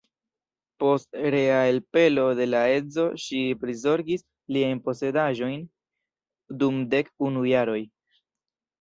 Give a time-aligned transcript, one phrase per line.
[0.83, 4.27] Post rea elpelo de la edzo ŝi prizorgis
[4.57, 5.65] liajn posedaĵojn
[6.65, 7.81] dum dek unu jaroj.